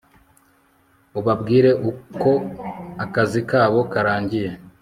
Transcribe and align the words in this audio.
ubabwire 1.19 1.69
ko 2.21 2.31
akazi 3.03 3.41
kabo 3.49 3.79
karangiye 3.91 4.49